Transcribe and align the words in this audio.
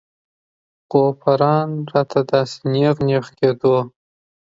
غوپران 0.91 1.69
راته 1.91 2.19
داسې 2.31 2.59
نېغ 2.73 2.95
نېغ 3.07 3.25
کېدو. 3.37 3.75